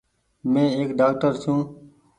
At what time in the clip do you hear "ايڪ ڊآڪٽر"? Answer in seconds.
0.77-1.31